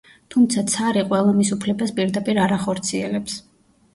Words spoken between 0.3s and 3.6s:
თუმცა ცარი ყველა მის უფლებას პირდაპირ არ ახორციელებს.